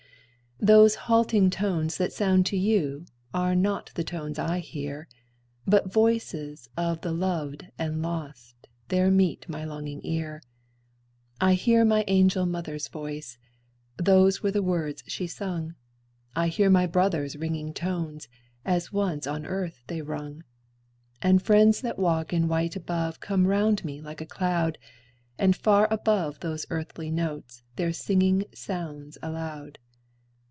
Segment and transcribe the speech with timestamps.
[0.63, 5.07] Those halting tones that sound to you, Are not the tones I hear;
[5.65, 10.43] But voices of the loved and lost There meet my longing ear.
[11.39, 13.39] I hear my angel mother's voice,
[13.97, 15.73] Those were the words she sung;
[16.35, 18.27] I hear my brother's ringing tones,
[18.63, 20.43] As once on earth they rung;
[21.23, 24.77] And friends that walk in white above Come round me like a cloud,
[25.39, 29.79] And far above those earthly notes Their singing sounds aloud.